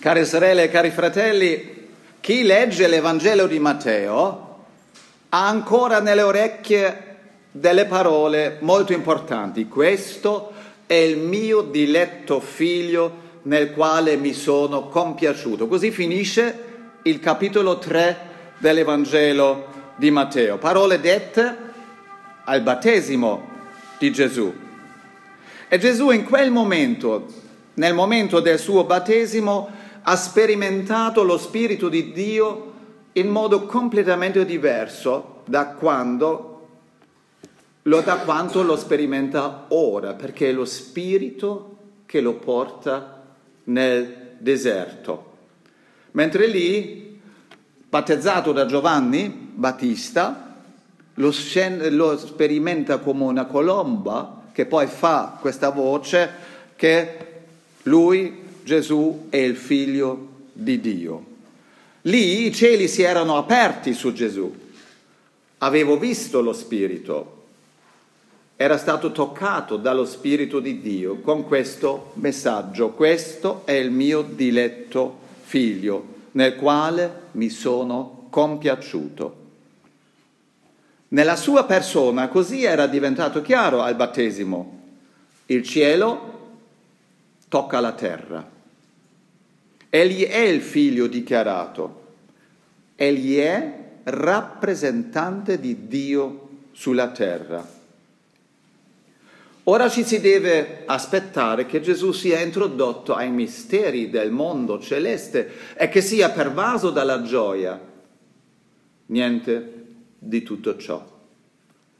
Care 0.00 0.24
sorelle 0.24 0.62
e 0.62 0.68
cari 0.68 0.90
fratelli, 0.90 1.88
chi 2.20 2.44
legge 2.44 2.86
l'Evangelo 2.86 3.48
di 3.48 3.58
Matteo 3.58 4.66
ha 5.30 5.48
ancora 5.48 5.98
nelle 5.98 6.22
orecchie 6.22 7.16
delle 7.50 7.84
parole 7.84 8.58
molto 8.60 8.92
importanti. 8.92 9.66
Questo 9.66 10.52
è 10.86 10.94
il 10.94 11.18
mio 11.18 11.62
diletto 11.62 12.38
figlio 12.38 13.26
nel 13.42 13.72
quale 13.72 14.16
mi 14.16 14.32
sono 14.34 14.86
compiaciuto. 14.86 15.66
Così 15.66 15.90
finisce 15.90 16.64
il 17.02 17.18
capitolo 17.18 17.78
3 17.78 18.18
dell'Evangelo 18.58 19.66
di 19.96 20.12
Matteo. 20.12 20.58
Parole 20.58 21.00
dette 21.00 21.56
al 22.44 22.60
battesimo 22.60 23.48
di 23.98 24.12
Gesù. 24.12 24.54
E 25.66 25.78
Gesù 25.78 26.10
in 26.10 26.22
quel 26.22 26.52
momento, 26.52 27.26
nel 27.74 27.94
momento 27.94 28.38
del 28.38 28.60
suo 28.60 28.84
battesimo, 28.84 29.77
ha 30.10 30.16
sperimentato 30.16 31.22
lo 31.22 31.36
Spirito 31.36 31.90
di 31.90 32.12
Dio 32.12 32.72
in 33.12 33.28
modo 33.28 33.66
completamente 33.66 34.46
diverso 34.46 35.42
da 35.44 35.66
quando 35.66 36.54
da 37.82 38.16
quanto 38.18 38.62
lo 38.62 38.76
sperimenta 38.76 39.66
ora, 39.68 40.12
perché 40.12 40.50
è 40.50 40.52
lo 40.52 40.66
Spirito 40.66 41.76
che 42.04 42.20
lo 42.20 42.34
porta 42.34 43.22
nel 43.64 44.36
deserto. 44.38 45.36
Mentre 46.12 46.46
lì, 46.46 47.18
battezzato 47.88 48.52
da 48.52 48.66
Giovanni 48.66 49.28
Battista, 49.28 50.56
lo, 51.14 51.30
scen- 51.30 51.94
lo 51.94 52.18
sperimenta 52.18 52.98
come 52.98 53.24
una 53.24 53.46
colomba 53.46 54.44
che 54.52 54.66
poi 54.66 54.86
fa 54.86 55.38
questa 55.40 55.70
voce 55.70 56.30
che 56.76 57.18
lui, 57.84 58.47
Gesù, 58.68 59.28
è 59.30 59.38
il 59.38 59.56
figlio 59.56 60.28
di 60.52 60.78
Dio. 60.78 61.24
Lì 62.02 62.44
i 62.44 62.52
cieli 62.52 62.86
si 62.86 63.00
erano 63.00 63.38
aperti 63.38 63.94
su 63.94 64.12
Gesù. 64.12 64.54
Avevo 65.58 65.98
visto 65.98 66.42
lo 66.42 66.52
Spirito, 66.52 67.44
era 68.56 68.76
stato 68.76 69.10
toccato 69.10 69.78
dallo 69.78 70.04
Spirito 70.04 70.60
di 70.60 70.82
Dio 70.82 71.20
con 71.20 71.46
questo 71.46 72.10
messaggio. 72.16 72.90
Questo 72.90 73.62
è 73.64 73.72
il 73.72 73.90
mio 73.90 74.20
diletto 74.20 75.18
figlio, 75.40 76.06
nel 76.32 76.54
quale 76.56 77.22
mi 77.32 77.48
sono 77.48 78.26
compiaciuto. 78.28 79.36
Nella 81.08 81.36
sua 81.36 81.64
persona 81.64 82.28
così 82.28 82.64
era 82.64 82.86
diventato 82.86 83.40
chiaro 83.40 83.80
al 83.80 83.96
battesimo. 83.96 84.80
Il 85.46 85.62
cielo 85.62 86.50
tocca 87.48 87.80
la 87.80 87.92
terra. 87.92 88.56
Egli 89.90 90.26
è 90.26 90.40
il 90.40 90.60
figlio 90.60 91.06
dichiarato. 91.06 92.06
Egli 92.94 93.38
è 93.38 93.86
rappresentante 94.04 95.58
di 95.58 95.86
Dio 95.86 96.48
sulla 96.72 97.08
terra. 97.08 97.76
Ora 99.64 99.88
ci 99.90 100.02
si 100.02 100.20
deve 100.20 100.84
aspettare 100.86 101.66
che 101.66 101.80
Gesù 101.80 102.12
sia 102.12 102.40
introdotto 102.40 103.14
ai 103.14 103.30
misteri 103.30 104.08
del 104.08 104.30
mondo 104.30 104.80
celeste 104.80 105.74
e 105.74 105.88
che 105.88 106.00
sia 106.00 106.30
pervaso 106.30 106.90
dalla 106.90 107.22
gioia. 107.22 107.78
Niente 109.06 109.84
di 110.18 110.42
tutto 110.42 110.76
ciò. 110.78 111.04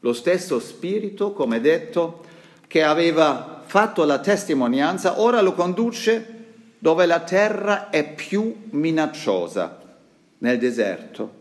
Lo 0.01 0.13
stesso 0.13 0.61
Spirito, 0.61 1.33
come 1.33 1.61
detto, 1.61 2.25
che 2.67 2.83
aveva 2.83 3.63
fatto 3.67 4.05
la 4.05 4.19
testimonianza, 4.19 5.21
ora 5.21 5.43
lo 5.43 5.53
conduce 5.53 6.38
dove 6.79 7.07
la 7.07 7.21
terra 7.21 7.91
è 7.91 8.15
più 8.15 8.55
minacciosa, 8.71 9.81
nel 10.39 10.59
deserto. 10.59 11.37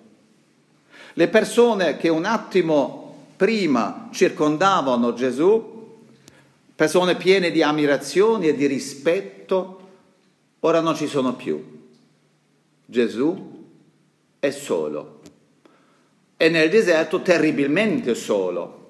Le 1.14 1.28
persone 1.28 1.98
che 1.98 2.10
un 2.10 2.26
attimo 2.26 3.26
prima 3.36 4.10
circondavano 4.12 5.14
Gesù 5.14 5.76
persone 6.78 7.16
piene 7.16 7.50
di 7.50 7.64
ammirazione 7.64 8.48
e 8.48 8.56
di 8.56 8.68
rispetto, 8.68 9.80
ora 10.60 10.80
non 10.80 10.96
ci 10.96 11.08
sono 11.08 11.34
più. 11.34 11.90
Gesù 12.86 13.66
è 14.38 14.52
solo. 14.52 15.22
È 16.38 16.48
nel 16.50 16.70
deserto 16.70 17.24
terribilmente 17.24 18.14
solo. 18.14 18.90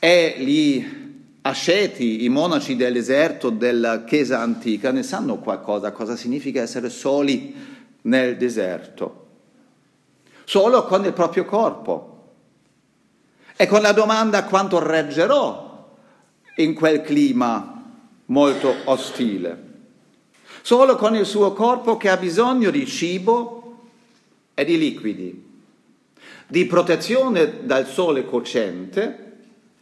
E 0.00 0.34
gli 0.38 1.03
asceti, 1.46 2.24
i 2.24 2.28
monaci 2.28 2.74
del 2.74 2.94
deserto 2.94 3.50
della 3.50 4.04
Chiesa 4.04 4.40
antica, 4.40 4.90
ne 4.90 5.02
sanno 5.02 5.38
qualcosa, 5.38 5.92
cosa 5.92 6.16
significa 6.16 6.62
essere 6.62 6.88
soli 6.88 7.54
nel 8.02 8.36
deserto. 8.36 9.26
Solo 10.44 10.84
con 10.84 11.04
il 11.04 11.12
proprio 11.12 11.44
corpo. 11.44 12.10
E 13.56 13.66
con 13.66 13.82
la 13.82 13.92
domanda 13.92 14.44
quanto 14.44 14.82
reggerò 14.82 15.96
in 16.56 16.74
quel 16.74 17.02
clima 17.02 17.82
molto 18.26 18.74
ostile. 18.84 19.62
Solo 20.62 20.96
con 20.96 21.14
il 21.14 21.26
suo 21.26 21.52
corpo 21.52 21.98
che 21.98 22.08
ha 22.08 22.16
bisogno 22.16 22.70
di 22.70 22.86
cibo 22.86 23.88
e 24.54 24.64
di 24.64 24.78
liquidi, 24.78 25.62
di 26.46 26.64
protezione 26.64 27.64
dal 27.66 27.86
sole 27.86 28.24
cocente 28.24 29.32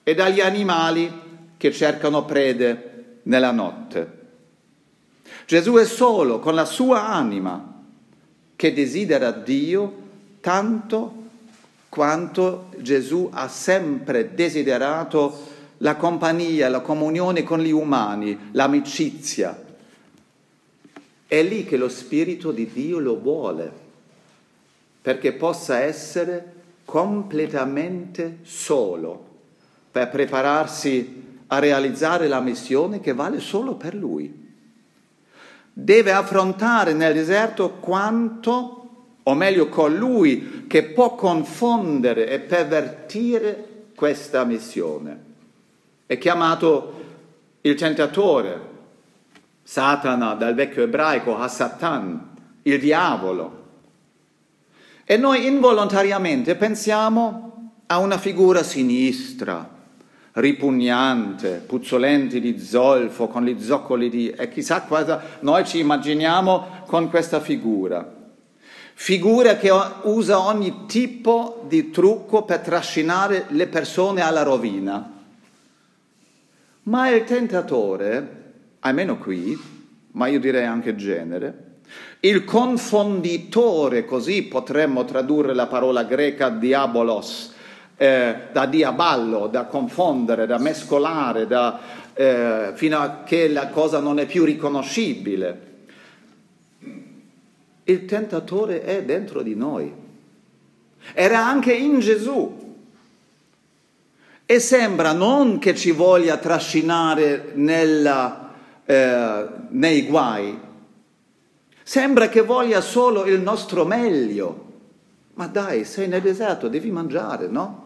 e 0.02 0.14
dagli 0.14 0.40
animali 0.40 1.21
che 1.62 1.70
cercano 1.70 2.24
prede 2.24 3.20
nella 3.22 3.52
notte. 3.52 4.18
Gesù 5.46 5.74
è 5.74 5.84
solo 5.84 6.40
con 6.40 6.56
la 6.56 6.64
sua 6.64 7.06
anima 7.06 7.84
che 8.56 8.72
desidera 8.72 9.30
Dio 9.30 10.00
tanto 10.40 11.14
quanto 11.88 12.70
Gesù 12.78 13.30
ha 13.32 13.46
sempre 13.46 14.34
desiderato 14.34 15.50
la 15.76 15.94
compagnia, 15.94 16.68
la 16.68 16.80
comunione 16.80 17.44
con 17.44 17.60
gli 17.60 17.70
umani, 17.70 18.36
l'amicizia. 18.50 19.56
È 21.28 21.42
lì 21.44 21.64
che 21.64 21.76
lo 21.76 21.88
Spirito 21.88 22.50
di 22.50 22.72
Dio 22.72 22.98
lo 22.98 23.20
vuole, 23.20 23.72
perché 25.00 25.32
possa 25.32 25.78
essere 25.78 26.54
completamente 26.84 28.38
solo 28.42 29.26
per 29.92 30.08
prepararsi 30.10 31.30
a 31.52 31.58
realizzare 31.58 32.28
la 32.28 32.40
missione 32.40 33.00
che 33.00 33.12
vale 33.12 33.38
solo 33.38 33.74
per 33.74 33.94
lui. 33.94 34.40
Deve 35.70 36.10
affrontare 36.10 36.94
nel 36.94 37.12
deserto 37.12 37.72
quanto, 37.72 38.78
o 39.22 39.34
meglio 39.34 39.68
colui 39.68 40.64
che 40.66 40.84
può 40.84 41.14
confondere 41.14 42.26
e 42.28 42.40
pervertire 42.40 43.68
questa 43.94 44.44
missione. 44.44 45.24
È 46.06 46.16
chiamato 46.16 47.00
il 47.60 47.74
tentatore, 47.74 48.70
Satana 49.62 50.32
dal 50.32 50.54
vecchio 50.54 50.84
ebraico, 50.84 51.36
Hasatan, 51.36 52.30
il 52.62 52.80
diavolo. 52.80 53.60
E 55.04 55.18
noi 55.18 55.46
involontariamente 55.46 56.54
pensiamo 56.54 57.72
a 57.86 57.98
una 57.98 58.16
figura 58.16 58.62
sinistra, 58.62 59.80
ripugnante, 60.32 61.62
puzzolente 61.66 62.40
di 62.40 62.58
zolfo, 62.58 63.28
con 63.28 63.44
gli 63.44 63.60
zoccoli 63.60 64.08
di... 64.08 64.30
e 64.30 64.48
chissà 64.48 64.82
cosa 64.82 65.20
noi 65.40 65.66
ci 65.66 65.78
immaginiamo 65.78 66.84
con 66.86 67.08
questa 67.10 67.40
figura. 67.40 68.20
Figura 68.94 69.56
che 69.56 69.70
usa 70.02 70.38
ogni 70.40 70.86
tipo 70.86 71.64
di 71.66 71.90
trucco 71.90 72.42
per 72.44 72.60
trascinare 72.60 73.46
le 73.48 73.66
persone 73.66 74.20
alla 74.20 74.42
rovina. 74.42 75.10
Ma 76.84 77.08
il 77.08 77.24
tentatore, 77.24 78.42
almeno 78.80 79.18
qui, 79.18 79.58
ma 80.12 80.26
io 80.26 80.38
direi 80.38 80.64
anche 80.64 80.94
genere, 80.94 81.70
il 82.20 82.44
confonditore, 82.44 84.04
così 84.04 84.44
potremmo 84.44 85.04
tradurre 85.04 85.54
la 85.54 85.66
parola 85.66 86.04
greca 86.04 86.48
diabolos, 86.48 87.51
eh, 88.02 88.48
da 88.50 88.66
diaballo, 88.66 89.46
da 89.46 89.66
confondere, 89.66 90.44
da 90.46 90.58
mescolare, 90.58 91.46
da, 91.46 91.78
eh, 92.14 92.72
fino 92.74 92.98
a 92.98 93.22
che 93.24 93.46
la 93.46 93.68
cosa 93.68 94.00
non 94.00 94.18
è 94.18 94.26
più 94.26 94.42
riconoscibile. 94.42 95.70
Il 97.84 98.04
tentatore 98.04 98.82
è 98.82 99.04
dentro 99.04 99.42
di 99.42 99.54
noi. 99.54 99.92
Era 101.12 101.46
anche 101.46 101.72
in 101.72 102.00
Gesù. 102.00 102.74
E 104.46 104.58
sembra 104.58 105.12
non 105.12 105.60
che 105.60 105.76
ci 105.76 105.92
voglia 105.92 106.38
trascinare 106.38 107.52
nella, 107.54 108.50
eh, 108.84 109.46
nei 109.68 110.06
guai, 110.06 110.58
sembra 111.84 112.28
che 112.28 112.40
voglia 112.40 112.80
solo 112.80 113.26
il 113.26 113.40
nostro 113.40 113.84
meglio. 113.84 114.70
Ma 115.34 115.46
dai, 115.46 115.84
sei 115.84 116.08
nel 116.08 116.20
deserto, 116.20 116.66
devi 116.66 116.90
mangiare, 116.90 117.46
no? 117.46 117.81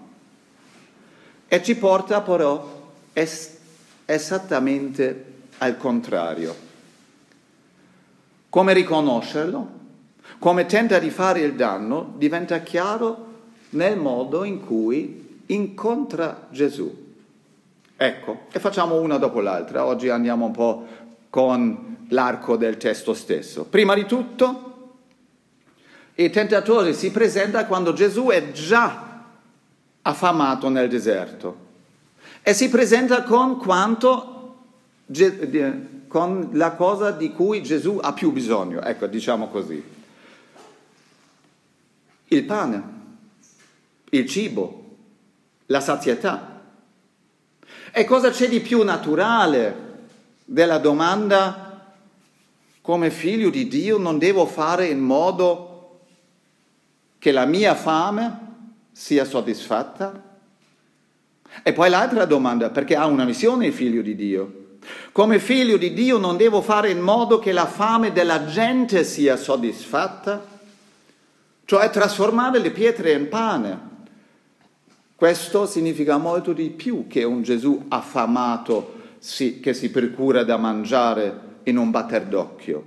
E 1.48 1.62
ci 1.62 1.76
porta 1.76 2.22
però 2.22 2.90
es- 3.12 3.56
esattamente 4.04 5.25
al 5.58 5.76
contrario. 5.76 6.64
come 8.48 8.72
riconoscerlo, 8.72 9.69
come 10.38 10.64
tenta 10.64 10.98
di 10.98 11.10
fare 11.10 11.40
il 11.40 11.56
danno, 11.56 12.14
diventa 12.16 12.60
chiaro 12.60 13.26
nel 13.70 13.98
modo 13.98 14.44
in 14.44 14.64
cui 14.64 15.43
incontra 15.46 16.46
Gesù. 16.50 17.04
Ecco, 17.94 18.46
e 18.50 18.58
facciamo 18.58 18.98
una 18.98 19.19
dopo 19.19 19.40
l'altra. 19.40 19.84
Oggi 19.84 20.08
andiamo 20.08 20.46
un 20.46 20.52
po' 20.52 20.87
con 21.28 22.06
l'arco 22.08 22.56
del 22.56 22.78
testo 22.78 23.12
stesso. 23.12 23.64
Prima 23.64 23.93
di 23.94 24.06
tutto, 24.06 24.94
il 26.14 26.31
tentatore 26.31 26.94
si 26.94 27.10
presenta 27.10 27.66
quando 27.66 27.93
Gesù 27.93 28.28
è 28.28 28.52
già 28.52 29.06
affamato 30.06 30.69
nel 30.69 30.88
deserto 30.88 31.64
e 32.43 32.55
si 32.55 32.69
presenta 32.69 33.23
con 33.25 33.58
quanto 33.58 34.32
con 36.08 36.50
la 36.53 36.73
cosa 36.73 37.11
di 37.11 37.32
cui 37.32 37.62
Gesù 37.62 37.99
ha 38.00 38.12
più 38.12 38.32
bisogno, 38.32 38.82
ecco, 38.82 39.06
diciamo 39.06 39.49
così. 39.49 39.82
Il 42.29 42.44
pane, 42.44 42.82
il 44.11 44.26
cibo, 44.26 44.97
la 45.67 45.81
sazietà. 45.81 46.62
E 47.93 48.05
cosa 48.05 48.31
c'è 48.31 48.49
di 48.49 48.61
più 48.61 48.82
naturale 48.82 49.85
della 50.44 50.79
domanda 50.79 51.94
come 52.81 53.11
figlio 53.11 53.50
di 53.50 53.67
Dio 53.67 53.99
non 53.99 54.19
devo 54.19 54.47
fare 54.47 54.87
in 54.87 55.00
modo 55.00 56.00
che 57.19 57.32
la 57.32 57.44
mia 57.44 57.75
fame 57.75 58.45
sia 58.96 59.26
soddisfatta? 59.26 60.22
E 61.62 61.72
poi 61.75 61.90
l'altra 61.90 62.25
domanda, 62.25 62.70
perché 62.70 62.96
ha 62.96 63.04
una 63.04 63.25
missione 63.25 63.66
il 63.66 63.72
figlio 63.75 64.00
di 64.00 64.16
Dio. 64.16 64.78
Come 65.12 65.38
figlio 65.38 65.76
di 65.76 65.93
Dio 65.93 66.16
non 66.16 66.38
devo 66.38 66.62
fare 66.62 66.90
in 66.90 67.00
modo 67.00 67.38
che 67.38 67.52
la 67.52 67.66
fame 67.66 68.12
della 68.12 68.46
gente 68.46 69.04
sia 69.04 69.37
soddisfatta, 69.37 70.43
cioè 71.66 71.90
trasformare 71.90 72.58
le 72.58 72.70
pietre 72.70 73.12
in 73.12 73.28
pane. 73.28 73.81
Questo 75.14 75.66
significa 75.66 76.16
molto 76.16 76.54
di 76.54 76.70
più 76.70 77.06
che 77.06 77.22
un 77.22 77.43
Gesù 77.43 77.84
affamato 77.88 78.94
che 79.60 79.75
si 79.75 79.90
procura 79.90 80.43
da 80.43 80.56
mangiare 80.56 81.40
in 81.64 81.76
un 81.76 81.90
batter 81.90 82.25
d'occhio. 82.25 82.87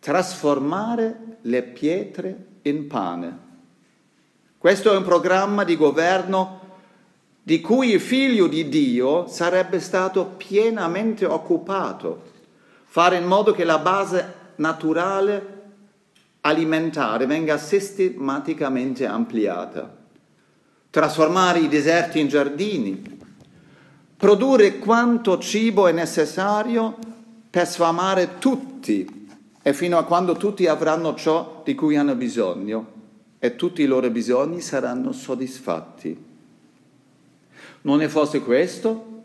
Trasformare 0.00 1.38
le 1.40 1.62
pietre 1.62 2.46
in 2.62 2.86
pane. 2.86 3.44
Questo 4.58 4.92
è 4.92 4.96
un 4.96 5.04
programma 5.04 5.64
di 5.64 5.76
governo 5.76 6.60
di 7.42 7.60
cui 7.60 7.90
il 7.90 8.00
figlio 8.00 8.46
di 8.48 8.68
Dio 8.68 9.28
sarebbe 9.28 9.80
stato 9.80 10.24
pienamente 10.24 11.26
occupato, 11.26 12.22
fare 12.84 13.18
in 13.18 13.26
modo 13.26 13.52
che 13.52 13.64
la 13.64 13.78
base 13.78 14.34
naturale 14.56 15.54
alimentare 16.40 17.26
venga 17.26 17.58
sistematicamente 17.58 19.04
ampliata, 19.04 19.94
trasformare 20.90 21.58
i 21.58 21.68
deserti 21.68 22.18
in 22.18 22.28
giardini, 22.28 23.20
produrre 24.16 24.78
quanto 24.78 25.38
cibo 25.38 25.86
è 25.86 25.92
necessario 25.92 26.96
per 27.50 27.68
sfamare 27.68 28.38
tutti 28.38 29.28
e 29.62 29.74
fino 29.74 29.98
a 29.98 30.04
quando 30.04 30.34
tutti 30.34 30.66
avranno 30.66 31.14
ciò 31.14 31.60
di 31.62 31.74
cui 31.74 31.96
hanno 31.96 32.14
bisogno 32.14 32.94
e 33.38 33.56
tutti 33.56 33.82
i 33.82 33.86
loro 33.86 34.10
bisogni 34.10 34.60
saranno 34.60 35.12
soddisfatti. 35.12 36.24
Non 37.82 38.02
è 38.02 38.08
forse 38.08 38.40
questo 38.40 39.22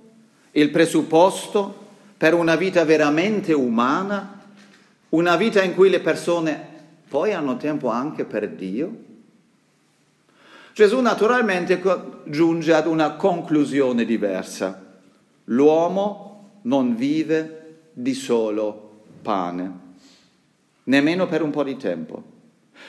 il 0.51 0.69
presupposto 0.69 1.79
per 2.17 2.33
una 2.33 2.55
vita 2.55 2.83
veramente 2.83 3.53
umana, 3.53 4.41
una 5.09 5.35
vita 5.35 5.63
in 5.63 5.73
cui 5.73 5.89
le 5.89 6.01
persone 6.01 6.69
poi 7.07 7.33
hanno 7.33 7.57
tempo 7.57 7.89
anche 7.89 8.25
per 8.25 8.49
Dio? 8.49 9.09
Gesù 10.73 10.99
naturalmente 10.99 11.81
giunge 12.25 12.73
ad 12.73 12.87
una 12.87 13.11
conclusione 13.15 14.05
diversa. 14.05 14.99
L'uomo 15.45 16.59
non 16.63 16.95
vive 16.95 17.79
di 17.93 18.13
solo 18.13 19.01
pane 19.21 19.81
nemmeno 20.83 21.27
per 21.27 21.41
un 21.41 21.51
po' 21.51 21.63
di 21.63 21.77
tempo. 21.77 22.30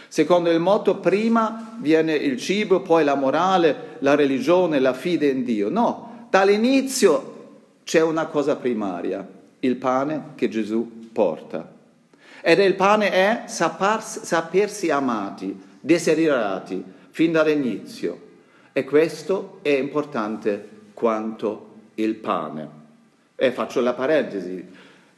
Secondo 0.09 0.51
il 0.51 0.61
motto, 0.61 0.97
prima 0.97 1.77
viene 1.79 2.15
il 2.15 2.37
cibo, 2.39 2.81
poi 2.81 3.05
la 3.05 3.15
morale, 3.15 3.97
la 4.01 4.15
religione, 4.15 4.79
la 4.79 4.93
fede 4.93 5.29
in 5.29 5.45
Dio. 5.45 5.71
No, 5.71 6.27
dall'inizio 6.29 7.31
c'è 7.85 8.03
una 8.03 8.27
cosa 8.27 8.57
primaria, 8.57 9.27
il 9.61 9.77
pane 9.77 10.33
che 10.35 10.49
Gesù 10.49 11.09
porta. 11.13 11.71
Ed 12.43 12.59
il 12.59 12.75
pane 12.75 13.11
è 13.11 13.43
sapersi, 13.47 14.21
sapersi 14.25 14.91
amati, 14.91 15.59
desiderati, 15.81 16.83
fin 17.11 17.33
dall'inizio. 17.33 18.21
E 18.73 18.85
questo 18.85 19.59
è 19.63 19.71
importante 19.71 20.69
quanto 20.95 21.69
il 21.95 22.15
pane. 22.17 22.69
E 23.37 23.53
faccio 23.53 23.81
la 23.81 23.93
parentesi. 23.93 24.65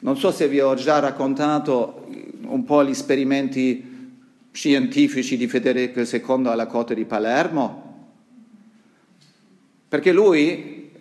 Non 0.01 0.17
so 0.19 0.31
se 0.31 0.49
vi 0.49 0.61
ho 0.61 0.75
già 0.75 0.99
raccontato 0.99 2.07
un 2.47 2.65
po' 2.65 2.85
gli 2.85 2.91
esperimenti 2.91 3.94
scientifici 4.55 5.37
di 5.37 5.49
Federico 5.49 5.99
II 6.01 6.47
alla 6.47 6.67
Corte 6.67 6.95
di 6.95 7.05
Palermo, 7.05 8.13
perché 9.89 10.13
lui, 10.13 10.93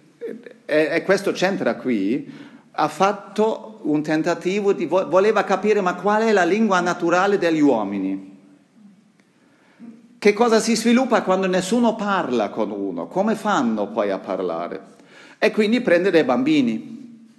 e 0.66 1.04
questo 1.06 1.32
c'entra 1.32 1.76
qui, 1.76 2.32
ha 2.72 2.88
fatto 2.88 3.82
un 3.84 4.02
tentativo 4.02 4.74
di, 4.74 4.86
voleva 4.86 5.44
capire 5.44 5.82
ma 5.82 5.94
qual 5.94 6.24
è 6.24 6.32
la 6.32 6.46
lingua 6.46 6.80
naturale 6.80 7.38
degli 7.38 7.62
uomini. 7.62 8.32
Che 10.18 10.34
cosa 10.34 10.60
si 10.60 10.76
sviluppa 10.76 11.22
quando 11.22 11.46
nessuno 11.46 11.96
parla 11.96 12.50
con 12.50 12.72
uno? 12.72 13.06
Come 13.06 13.36
fanno 13.36 13.90
poi 13.90 14.10
a 14.10 14.18
parlare? 14.18 14.82
E 15.38 15.52
quindi 15.52 15.80
prende 15.82 16.10
dei 16.10 16.24
bambini 16.24 17.30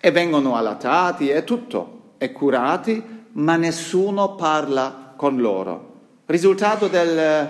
e 0.00 0.10
vengono 0.10 0.56
allattati 0.56 1.28
e 1.28 1.44
tutto, 1.44 2.14
e 2.18 2.32
curati 2.32 3.18
ma 3.32 3.54
nessuno 3.54 4.34
parla 4.34 4.99
con 5.20 5.36
loro. 5.36 5.98
Risultato 6.24 6.88
del, 6.88 7.46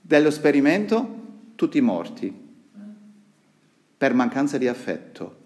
dello 0.00 0.30
sperimento? 0.30 1.22
Tutti 1.56 1.80
morti 1.80 2.32
per 3.98 4.14
mancanza 4.14 4.56
di 4.56 4.68
affetto. 4.68 5.36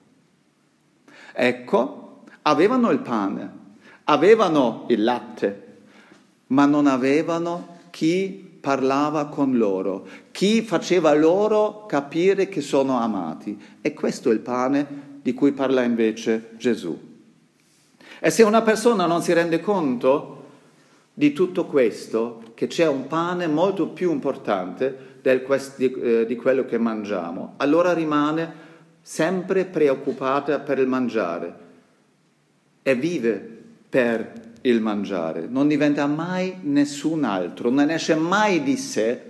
Ecco, 1.32 2.24
avevano 2.42 2.90
il 2.90 2.98
pane, 2.98 3.50
avevano 4.04 4.84
il 4.90 5.04
latte, 5.04 5.78
ma 6.48 6.66
non 6.66 6.86
avevano 6.86 7.78
chi 7.88 8.58
parlava 8.60 9.28
con 9.28 9.56
loro, 9.56 10.06
chi 10.32 10.60
faceva 10.60 11.14
loro 11.14 11.86
capire 11.86 12.50
che 12.50 12.60
sono 12.60 13.00
amati. 13.00 13.58
E 13.80 13.94
questo 13.94 14.28
è 14.28 14.34
il 14.34 14.40
pane 14.40 14.86
di 15.22 15.32
cui 15.32 15.52
parla 15.52 15.82
invece 15.82 16.50
Gesù. 16.58 17.06
E 18.20 18.30
se 18.30 18.42
una 18.42 18.60
persona 18.60 19.06
non 19.06 19.22
si 19.22 19.32
rende 19.32 19.60
conto 19.60 20.36
di 21.18 21.32
tutto 21.32 21.66
questo, 21.66 22.52
che 22.54 22.68
c'è 22.68 22.86
un 22.86 23.08
pane 23.08 23.48
molto 23.48 23.88
più 23.88 24.12
importante 24.12 25.16
del, 25.20 25.44
di, 25.74 25.92
eh, 25.92 26.26
di 26.26 26.36
quello 26.36 26.64
che 26.64 26.78
mangiamo, 26.78 27.54
allora 27.56 27.92
rimane 27.92 28.52
sempre 29.02 29.64
preoccupata 29.64 30.60
per 30.60 30.78
il 30.78 30.86
mangiare 30.86 31.54
e 32.84 32.94
vive 32.94 33.56
per 33.88 34.32
il 34.60 34.80
mangiare, 34.80 35.48
non 35.48 35.66
diventa 35.66 36.06
mai 36.06 36.58
nessun 36.60 37.24
altro, 37.24 37.68
non 37.68 37.90
esce 37.90 38.14
mai 38.14 38.62
di 38.62 38.76
sé 38.76 39.22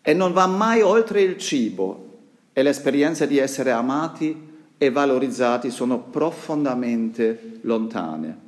e 0.00 0.14
non 0.14 0.32
va 0.32 0.46
mai 0.46 0.80
oltre 0.80 1.22
il 1.22 1.38
cibo. 1.38 2.04
E 2.52 2.62
l'esperienza 2.62 3.26
di 3.26 3.38
essere 3.38 3.72
amati 3.72 4.46
e 4.78 4.90
valorizzati 4.90 5.70
sono 5.70 5.98
profondamente 5.98 7.58
lontane. 7.62 8.46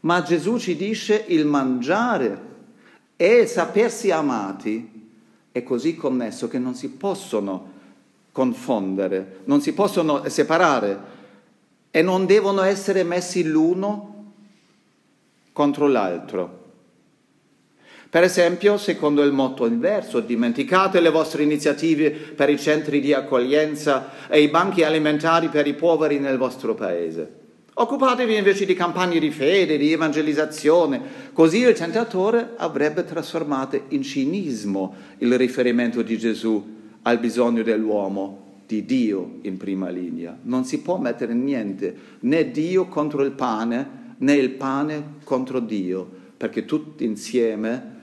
Ma 0.00 0.22
Gesù 0.22 0.58
ci 0.58 0.76
dice 0.76 1.24
il 1.28 1.44
mangiare 1.44 2.46
e 3.16 3.40
il 3.40 3.48
sapersi 3.48 4.10
amati 4.10 4.96
è 5.50 5.62
così 5.62 5.96
connesso 5.96 6.46
che 6.46 6.58
non 6.58 6.74
si 6.74 6.90
possono 6.90 7.76
confondere, 8.30 9.40
non 9.44 9.60
si 9.60 9.72
possono 9.72 10.28
separare 10.28 11.16
e 11.90 12.02
non 12.02 12.26
devono 12.26 12.62
essere 12.62 13.02
messi 13.02 13.42
l'uno 13.42 14.32
contro 15.52 15.88
l'altro. 15.88 16.66
Per 18.10 18.22
esempio, 18.22 18.78
secondo 18.78 19.22
il 19.22 19.32
motto 19.32 19.66
inverso, 19.66 20.20
dimenticate 20.20 21.00
le 21.00 21.10
vostre 21.10 21.42
iniziative 21.42 22.10
per 22.10 22.48
i 22.48 22.58
centri 22.58 23.00
di 23.00 23.12
accoglienza 23.12 24.28
e 24.28 24.40
i 24.40 24.48
banchi 24.48 24.82
alimentari 24.84 25.48
per 25.48 25.66
i 25.66 25.74
poveri 25.74 26.18
nel 26.18 26.38
vostro 26.38 26.74
paese. 26.74 27.47
Occupatevi 27.80 28.34
invece 28.34 28.66
di 28.66 28.74
campagne 28.74 29.20
di 29.20 29.30
fede, 29.30 29.78
di 29.78 29.92
evangelizzazione, 29.92 31.00
così 31.32 31.58
il 31.58 31.74
tentatore 31.74 32.54
avrebbe 32.56 33.04
trasformato 33.04 33.80
in 33.90 34.02
cinismo 34.02 34.94
il 35.18 35.38
riferimento 35.38 36.02
di 36.02 36.18
Gesù 36.18 36.74
al 37.02 37.20
bisogno 37.20 37.62
dell'uomo 37.62 38.46
di 38.66 38.84
Dio 38.84 39.34
in 39.42 39.58
prima 39.58 39.90
linea. 39.90 40.36
Non 40.42 40.64
si 40.64 40.80
può 40.80 40.98
mettere 40.98 41.34
niente, 41.34 41.94
né 42.20 42.50
Dio 42.50 42.86
contro 42.86 43.22
il 43.22 43.30
pane, 43.30 44.14
né 44.18 44.34
il 44.34 44.50
pane 44.50 45.14
contro 45.22 45.60
Dio, 45.60 46.04
perché 46.36 46.64
tutti 46.64 47.04
insieme 47.04 47.96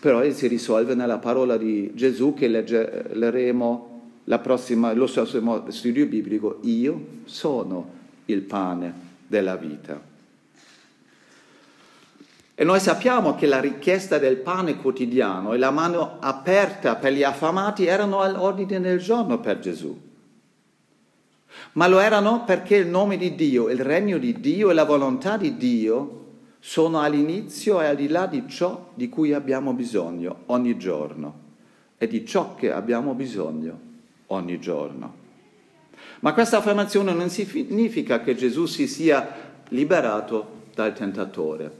però 0.00 0.26
si 0.30 0.46
risolve 0.46 0.94
nella 0.94 1.18
parola 1.18 1.58
di 1.58 1.90
Gesù 1.92 2.32
che 2.32 2.48
leggeremo 2.48 4.00
la 4.24 4.38
prossima, 4.38 4.94
lo 4.94 5.04
prossimo 5.04 5.64
studio 5.68 6.06
biblico, 6.06 6.60
io 6.62 7.04
sono 7.26 7.90
il 8.24 8.40
pane 8.40 9.07
della 9.28 9.56
vita. 9.56 10.00
E 12.60 12.64
noi 12.64 12.80
sappiamo 12.80 13.36
che 13.36 13.46
la 13.46 13.60
richiesta 13.60 14.18
del 14.18 14.38
pane 14.38 14.78
quotidiano 14.78 15.52
e 15.52 15.58
la 15.58 15.70
mano 15.70 16.16
aperta 16.18 16.96
per 16.96 17.12
gli 17.12 17.22
affamati 17.22 17.86
erano 17.86 18.20
all'ordine 18.20 18.80
del 18.80 18.98
giorno 18.98 19.38
per 19.38 19.60
Gesù. 19.60 19.96
Ma 21.72 21.86
lo 21.86 22.00
erano 22.00 22.42
perché 22.44 22.74
il 22.74 22.88
nome 22.88 23.16
di 23.16 23.36
Dio, 23.36 23.68
il 23.68 23.80
regno 23.80 24.18
di 24.18 24.40
Dio 24.40 24.70
e 24.70 24.74
la 24.74 24.84
volontà 24.84 25.36
di 25.36 25.56
Dio 25.56 26.24
sono 26.58 27.00
all'inizio 27.00 27.80
e 27.80 27.86
al 27.86 27.96
di 27.96 28.08
là 28.08 28.26
di 28.26 28.42
ciò 28.48 28.90
di 28.94 29.08
cui 29.08 29.32
abbiamo 29.32 29.72
bisogno 29.72 30.42
ogni 30.46 30.76
giorno 30.76 31.46
e 31.96 32.08
di 32.08 32.26
ciò 32.26 32.56
che 32.56 32.72
abbiamo 32.72 33.14
bisogno 33.14 33.80
ogni 34.26 34.58
giorno. 34.58 35.17
Ma 36.20 36.32
questa 36.32 36.58
affermazione 36.58 37.12
non 37.12 37.30
significa 37.30 38.20
che 38.20 38.34
Gesù 38.34 38.66
si 38.66 38.88
sia 38.88 39.46
liberato 39.68 40.66
dal 40.74 40.92
tentatore. 40.92 41.70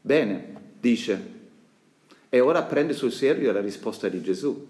Bene, 0.00 0.54
dice, 0.80 1.36
e 2.28 2.40
ora 2.40 2.62
prende 2.62 2.92
sul 2.92 3.12
serio 3.12 3.52
la 3.52 3.60
risposta 3.60 4.08
di 4.08 4.22
Gesù. 4.22 4.66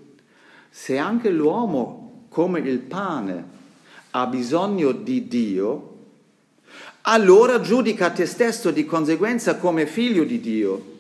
Se 0.71 0.97
anche 0.97 1.31
l'uomo, 1.31 2.27
come 2.29 2.61
il 2.61 2.79
pane, 2.79 3.57
ha 4.11 4.27
bisogno 4.27 4.93
di 4.93 5.27
Dio, 5.27 5.97
allora 7.03 7.61
giudica 7.61 8.11
te 8.11 8.27
stesso 8.27 8.71
di 8.71 8.85
conseguenza 8.85 9.57
come 9.57 9.87
figlio 9.87 10.25
di 10.25 10.41
Dio. 10.41 10.97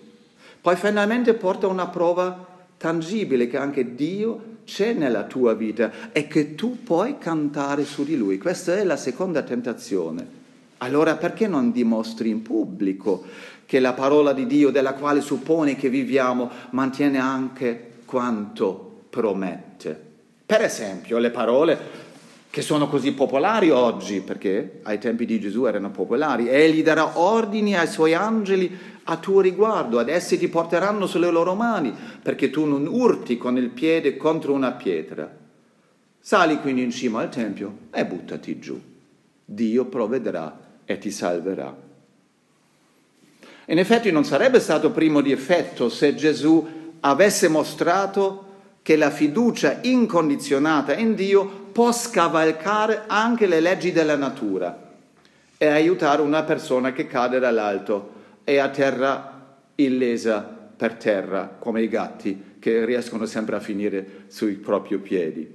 Poi 0.61 0.75
finalmente 0.75 1.35
porta 1.35 1.67
una 1.67 1.87
prova 1.87 2.48
tangibile 2.79 3.49
che 3.49 3.59
anche 3.59 3.95
Dio 3.95 4.57
c'è 4.65 4.93
nella 4.93 5.25
tua 5.25 5.55
vita 5.55 6.13
e 6.13 6.27
che 6.27 6.55
tu 6.55 6.83
puoi 6.83 7.19
cantare 7.19 7.85
su 7.85 8.05
di 8.05 8.17
lui. 8.17 8.39
Questa 8.39 8.77
è 8.77 8.85
la 8.85 8.97
seconda 8.97 9.43
tentazione. 9.43 10.37
Allora 10.79 11.17
perché 11.17 11.47
non 11.47 11.73
dimostri 11.73 12.31
in 12.31 12.43
pubblico 12.43 13.25
che 13.67 13.81
la 13.81 13.93
parola 13.93 14.33
di 14.33 14.47
Dio, 14.47 14.71
della 14.71 14.95
quale 14.95 15.21
suppone 15.21 15.77
che 15.77 15.91
viviamo, 15.91 16.49
mantiene 16.71 17.19
anche 17.19 17.91
quanto 18.05 19.03
promette. 19.11 20.01
Per 20.47 20.63
esempio, 20.63 21.19
le 21.19 21.31
parole 21.31 21.79
che 22.51 22.63
sono 22.63 22.89
così 22.89 23.13
popolari 23.13 23.71
oggi, 23.71 24.21
perché 24.21 24.81
ai 24.83 24.99
tempi 24.99 25.27
di 25.27 25.39
Gesù 25.39 25.67
erano 25.67 25.91
popolari, 25.91 26.49
egli 26.49 26.83
darà 26.83 27.19
ordini 27.19 27.77
ai 27.77 27.87
suoi 27.87 28.15
angeli 28.15 28.77
a 29.05 29.17
tuo 29.17 29.41
riguardo, 29.41 29.99
ad 29.99 30.09
essi 30.09 30.39
ti 30.39 30.49
porteranno 30.49 31.07
sulle 31.07 31.31
loro 31.31 31.55
mani, 31.55 31.95
perché 32.23 32.51
tu 32.51 32.65
non 32.65 32.87
urti 32.87 33.37
con 33.37 33.57
il 33.57 33.69
piede 33.69 34.17
contro 34.17 34.53
una 34.53 34.73
pietra. 34.73 35.31
Sali 36.21 36.59
quindi 36.61 36.83
in 36.83 36.91
cima 36.91 37.21
al 37.21 37.31
Tempio 37.31 37.77
e 37.91 38.05
buttati 38.05 38.59
giù. 38.59 38.79
Dio 39.45 39.85
provvederà 39.87 40.59
e 40.85 40.99
ti 40.99 41.11
salverà. 41.11 41.75
In 43.67 43.79
effetti 43.79 44.11
non 44.11 44.25
sarebbe 44.25 44.61
stato 44.61 44.91
primo 44.91 45.21
di 45.21 45.33
effetto 45.33 45.89
se 45.89 46.15
Gesù 46.15 46.67
avesse 47.01 47.49
mostrato 47.49 48.45
che 48.83 48.97
la 48.97 49.11
fiducia 49.11 49.81
incondizionata 49.83 50.95
in 50.95 51.15
Dio 51.15 51.68
può 51.79 51.93
scavalcare 51.93 53.05
anche 53.07 53.47
le 53.47 53.61
leggi 53.61 53.93
della 53.93 54.17
natura 54.17 54.97
e 55.57 55.67
aiutare 55.69 56.23
una 56.23 56.43
persona 56.43 56.91
che 56.93 57.07
cade 57.07 57.39
dall'alto 57.39 58.15
e 58.43 58.59
a 58.59 58.69
terra 58.69 59.61
illesa 59.77 60.41
per 60.41 60.95
terra, 60.95 61.55
come 61.57 61.83
i 61.83 61.89
gatti 61.89 62.57
che 62.59 62.85
riescono 62.85 63.27
sempre 63.27 63.55
a 63.55 63.61
finire 63.61 64.25
sui 64.27 64.55
propri 64.55 64.99
piedi. 64.99 65.49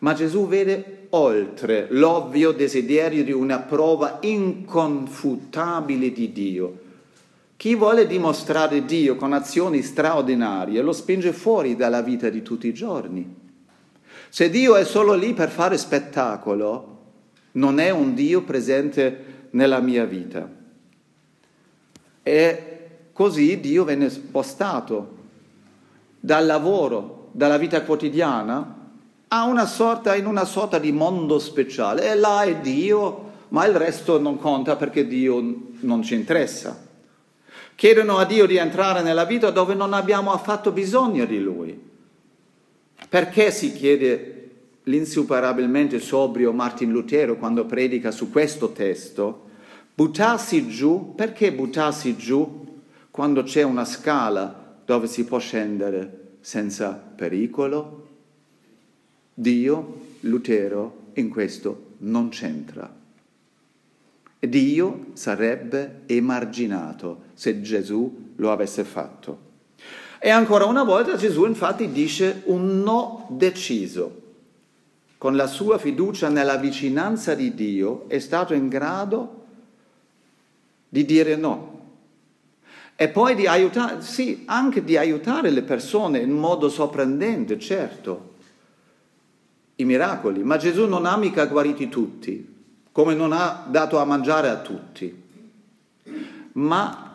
Ma 0.00 0.12
Gesù 0.12 0.46
vede 0.48 1.06
oltre 1.08 1.86
l'ovvio 1.88 2.52
desiderio 2.52 3.24
di 3.24 3.32
una 3.32 3.60
prova 3.60 4.18
inconfutabile 4.20 6.12
di 6.12 6.30
Dio 6.30 6.78
chi 7.56 7.74
vuole 7.74 8.06
dimostrare 8.06 8.84
Dio 8.84 9.16
con 9.16 9.32
azioni 9.32 9.80
straordinarie 9.80 10.82
lo 10.82 10.92
spinge 10.92 11.32
fuori 11.32 11.74
dalla 11.74 12.02
vita 12.02 12.28
di 12.28 12.42
tutti 12.42 12.68
i 12.68 12.74
giorni. 12.74 13.35
Se 14.28 14.50
Dio 14.50 14.76
è 14.76 14.84
solo 14.84 15.14
lì 15.14 15.32
per 15.34 15.50
fare 15.50 15.78
spettacolo, 15.78 16.94
non 17.52 17.78
è 17.78 17.90
un 17.90 18.14
Dio 18.14 18.42
presente 18.42 19.48
nella 19.50 19.80
mia 19.80 20.04
vita. 20.04 20.48
E 22.22 22.88
così 23.12 23.60
Dio 23.60 23.84
venne 23.84 24.10
spostato 24.10 25.14
dal 26.20 26.44
lavoro, 26.44 27.28
dalla 27.32 27.56
vita 27.56 27.82
quotidiana, 27.82 28.74
a 29.28 29.44
una 29.44 29.66
sorta, 29.66 30.14
in 30.14 30.26
una 30.26 30.44
sorta 30.44 30.78
di 30.78 30.92
mondo 30.92 31.38
speciale. 31.38 32.10
E 32.10 32.14
là 32.14 32.42
è 32.42 32.56
Dio, 32.56 33.32
ma 33.48 33.64
il 33.66 33.76
resto 33.76 34.20
non 34.20 34.38
conta 34.38 34.76
perché 34.76 35.06
Dio 35.06 35.40
non 35.80 36.02
ci 36.02 36.14
interessa. 36.14 36.84
Chiedono 37.74 38.18
a 38.18 38.24
Dio 38.24 38.46
di 38.46 38.56
entrare 38.56 39.02
nella 39.02 39.24
vita 39.24 39.50
dove 39.50 39.74
non 39.74 39.92
abbiamo 39.92 40.32
affatto 40.32 40.72
bisogno 40.72 41.24
di 41.26 41.40
Lui. 41.40 41.85
Perché 43.08 43.50
si 43.50 43.72
chiede 43.72 44.50
l'insuperabilmente 44.84 45.98
sobrio 46.00 46.52
Martin 46.52 46.90
Lutero 46.90 47.36
quando 47.36 47.66
predica 47.66 48.10
su 48.10 48.30
questo 48.30 48.72
testo? 48.72 49.44
Buttarsi 49.94 50.68
giù, 50.68 51.14
perché 51.14 51.52
buttarsi 51.52 52.16
giù 52.16 52.80
quando 53.10 53.42
c'è 53.42 53.62
una 53.62 53.84
scala 53.84 54.80
dove 54.84 55.06
si 55.06 55.24
può 55.24 55.38
scendere 55.38 56.36
senza 56.40 56.92
pericolo? 56.92 58.08
Dio, 59.32 60.00
Lutero, 60.20 61.10
in 61.14 61.28
questo 61.28 61.94
non 61.98 62.28
c'entra. 62.28 62.94
Dio 64.38 65.06
sarebbe 65.14 66.02
emarginato 66.06 67.22
se 67.34 67.60
Gesù 67.60 68.32
lo 68.36 68.52
avesse 68.52 68.84
fatto. 68.84 69.45
E 70.18 70.30
ancora 70.30 70.64
una 70.64 70.82
volta 70.82 71.16
Gesù 71.16 71.44
infatti 71.44 71.90
dice 71.90 72.42
un 72.46 72.82
no 72.82 73.26
deciso. 73.30 74.22
Con 75.18 75.36
la 75.36 75.46
sua 75.46 75.78
fiducia 75.78 76.28
nella 76.28 76.56
vicinanza 76.56 77.34
di 77.34 77.54
Dio 77.54 78.08
è 78.08 78.18
stato 78.18 78.54
in 78.54 78.68
grado 78.68 79.44
di 80.88 81.04
dire 81.04 81.36
no. 81.36 81.74
E 82.96 83.08
poi 83.08 83.34
di 83.34 83.46
aiutare, 83.46 84.00
sì, 84.00 84.44
anche 84.46 84.82
di 84.82 84.96
aiutare 84.96 85.50
le 85.50 85.62
persone 85.62 86.18
in 86.18 86.30
modo 86.30 86.70
sorprendente, 86.70 87.58
certo, 87.58 88.34
i 89.76 89.84
miracoli. 89.84 90.42
Ma 90.42 90.56
Gesù 90.56 90.86
non 90.86 91.04
ha 91.04 91.16
mica 91.16 91.44
guariti 91.44 91.90
tutti, 91.90 92.54
come 92.92 93.14
non 93.14 93.32
ha 93.32 93.66
dato 93.68 93.98
a 93.98 94.04
mangiare 94.06 94.48
a 94.48 94.56
tutti, 94.56 95.22
ma 96.52 97.05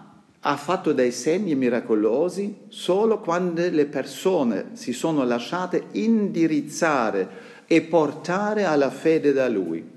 ha 0.44 0.56
fatto 0.56 0.92
dei 0.92 1.12
segni 1.12 1.54
miracolosi 1.54 2.62
solo 2.70 3.20
quando 3.20 3.62
le 3.70 3.86
persone 3.86 4.72
si 4.74 4.92
sono 4.92 5.24
lasciate 5.24 5.90
indirizzare 5.92 7.50
e 7.68 7.82
portare 7.82 8.64
alla 8.64 8.90
fede 8.90 9.34
da 9.34 9.48
lui. 9.48 9.88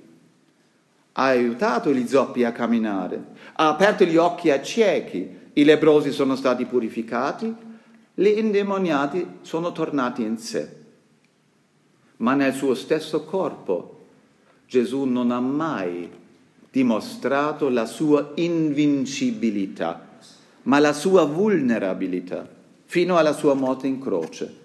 Ha 1.12 1.24
aiutato 1.24 1.92
gli 1.92 2.06
zoppi 2.06 2.44
a 2.44 2.52
camminare, 2.52 3.24
ha 3.54 3.68
aperto 3.68 4.04
gli 4.04 4.16
occhi 4.16 4.50
ai 4.50 4.62
ciechi, 4.62 5.42
i 5.54 5.64
lebrosi 5.64 6.10
sono 6.12 6.36
stati 6.36 6.66
purificati, 6.66 7.54
gli 8.12 8.26
indemoniati 8.26 9.38
sono 9.40 9.72
tornati 9.72 10.22
in 10.22 10.36
sé. 10.36 10.82
Ma 12.18 12.34
nel 12.34 12.52
suo 12.52 12.74
stesso 12.74 13.24
corpo 13.24 14.06
Gesù 14.66 15.04
non 15.04 15.30
ha 15.30 15.40
mai 15.40 16.10
dimostrato 16.70 17.70
la 17.70 17.86
sua 17.86 18.32
invincibilità 18.34 20.12
ma 20.64 20.78
la 20.78 20.92
sua 20.92 21.24
vulnerabilità 21.24 22.46
fino 22.84 23.16
alla 23.16 23.32
sua 23.32 23.54
morte 23.54 23.86
in 23.86 24.00
croce, 24.00 24.62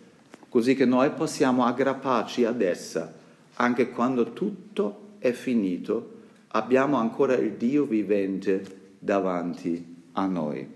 così 0.49 0.75
che 0.75 0.85
noi 0.85 1.09
possiamo 1.11 1.65
aggrapparci 1.65 2.45
ad 2.45 2.61
essa 2.61 3.13
anche 3.55 3.89
quando 3.89 4.31
tutto 4.31 5.07
è 5.19 5.31
finito, 5.31 6.17
abbiamo 6.49 6.97
ancora 6.97 7.35
il 7.35 7.53
Dio 7.53 7.83
vivente 7.83 8.95
davanti 8.99 9.95
a 10.13 10.25
noi. 10.25 10.67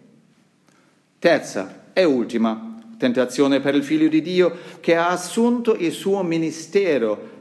Terza 1.18 1.92
e 1.94 2.04
ultima 2.04 2.82
tentazione 2.98 3.62
per 3.62 3.76
il 3.76 3.84
figlio 3.84 4.10
di 4.10 4.22
Dio 4.22 4.54
che 4.82 4.96
ha 4.96 5.10
assunto 5.10 5.76
il 5.76 5.92
suo 5.92 6.24
ministero, 6.24 7.32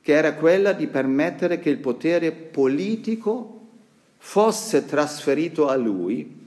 che 0.00 0.12
era 0.12 0.34
quella 0.34 0.72
di 0.72 0.86
permettere 0.86 1.58
che 1.58 1.70
il 1.70 1.78
potere 1.78 2.30
politico 2.30 3.58
fosse 4.18 4.84
trasferito 4.84 5.68
a 5.68 5.74
lui 5.74 6.38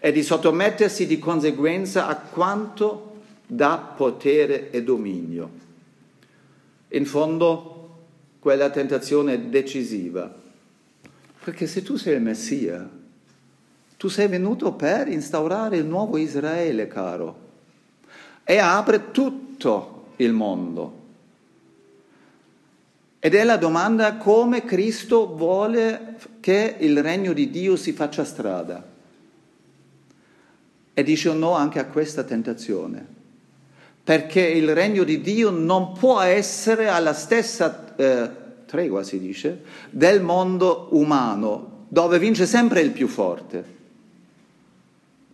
e 0.00 0.12
di 0.12 0.22
sottomettersi 0.22 1.06
di 1.06 1.18
conseguenza 1.18 2.06
a 2.06 2.16
quanto 2.16 3.18
dà 3.46 3.76
potere 3.76 4.70
e 4.70 4.82
dominio. 4.82 5.58
in 6.92 7.06
fondo 7.06 7.76
quella 8.40 8.70
tentazione 8.70 9.34
è 9.34 9.38
decisiva. 9.38 10.34
Perché 11.44 11.66
se 11.66 11.82
tu 11.82 11.96
sei 11.96 12.14
il 12.14 12.22
Messia, 12.22 12.88
tu 13.96 14.08
sei 14.08 14.28
venuto 14.28 14.72
per 14.72 15.08
instaurare 15.08 15.76
il 15.76 15.84
nuovo 15.84 16.16
Israele, 16.16 16.88
caro, 16.88 17.48
e 18.42 18.56
apre 18.58 19.10
tutto 19.10 20.12
il 20.16 20.32
mondo. 20.32 20.98
Ed 23.18 23.34
è 23.34 23.44
la 23.44 23.58
domanda 23.58 24.16
come 24.16 24.64
Cristo 24.64 25.34
vuole 25.36 26.16
che 26.40 26.76
il 26.78 27.02
regno 27.02 27.34
di 27.34 27.50
Dio 27.50 27.76
si 27.76 27.92
faccia 27.92 28.24
strada. 28.24 28.89
E 30.92 31.02
dice 31.02 31.32
no 31.32 31.54
anche 31.54 31.78
a 31.78 31.86
questa 31.86 32.24
tentazione, 32.24 33.06
perché 34.02 34.40
il 34.40 34.74
regno 34.74 35.04
di 35.04 35.20
Dio 35.20 35.50
non 35.50 35.92
può 35.92 36.20
essere 36.20 36.88
alla 36.88 37.12
stessa 37.12 37.94
eh, 37.96 38.30
tregua, 38.66 39.02
si 39.02 39.18
dice, 39.18 39.62
del 39.90 40.22
mondo 40.22 40.88
umano, 40.92 41.86
dove 41.88 42.18
vince 42.18 42.46
sempre 42.46 42.80
il 42.80 42.90
più 42.90 43.08
forte. 43.08 43.78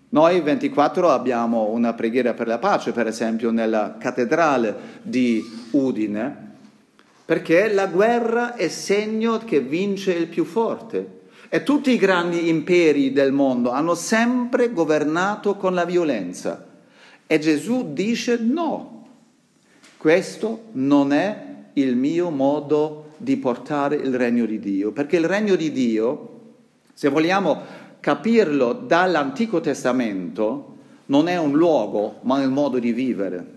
Noi 0.08 0.40
24 0.40 1.10
abbiamo 1.10 1.68
una 1.68 1.92
preghiera 1.92 2.32
per 2.32 2.46
la 2.46 2.58
pace, 2.58 2.92
per 2.92 3.06
esempio, 3.06 3.50
nella 3.50 3.96
cattedrale 3.98 4.74
di 5.02 5.44
Udine, 5.72 6.54
perché 7.24 7.72
la 7.72 7.86
guerra 7.86 8.54
è 8.54 8.68
segno 8.68 9.38
che 9.38 9.60
vince 9.60 10.12
il 10.12 10.28
più 10.28 10.44
forte. 10.44 11.15
E 11.48 11.62
tutti 11.62 11.90
i 11.90 11.96
grandi 11.96 12.48
imperi 12.48 13.12
del 13.12 13.32
mondo 13.32 13.70
hanno 13.70 13.94
sempre 13.94 14.72
governato 14.72 15.56
con 15.56 15.74
la 15.74 15.84
violenza. 15.84 16.64
E 17.26 17.38
Gesù 17.38 17.92
dice 17.92 18.38
no, 18.40 19.06
questo 19.96 20.64
non 20.72 21.12
è 21.12 21.44
il 21.74 21.96
mio 21.96 22.30
modo 22.30 23.12
di 23.16 23.36
portare 23.36 23.96
il 23.96 24.14
regno 24.16 24.46
di 24.46 24.58
Dio, 24.58 24.92
perché 24.92 25.16
il 25.16 25.26
regno 25.26 25.56
di 25.56 25.72
Dio, 25.72 26.40
se 26.92 27.08
vogliamo 27.08 27.62
capirlo 28.00 28.72
dall'Antico 28.72 29.60
Testamento, 29.60 30.74
non 31.06 31.28
è 31.28 31.36
un 31.36 31.52
luogo, 31.52 32.18
ma 32.22 32.42
il 32.42 32.50
modo 32.50 32.78
di 32.78 32.92
vivere 32.92 33.54